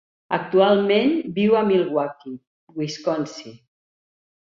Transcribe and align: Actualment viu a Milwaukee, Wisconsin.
Actualment 0.37 1.13
viu 1.37 1.59
a 1.61 1.63
Milwaukee, 1.69 2.35
Wisconsin. 2.83 3.59